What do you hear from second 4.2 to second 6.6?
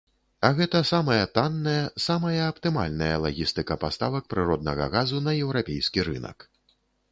прыроднага газу на еўрапейскі рынак.